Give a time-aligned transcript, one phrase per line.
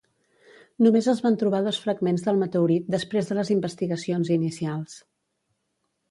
[0.85, 4.97] Només es van trobar dos fragments del meteorit després de les investigacions inicials.